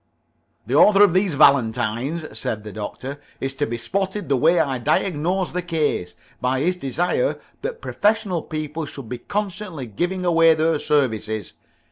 [0.65, 4.79] "The author of these valentines," said the Doctor, "is to be spotted, the way I
[4.79, 10.79] diagnose the case, by his desire that professional people should be constantly giving away their
[10.79, 11.53] services.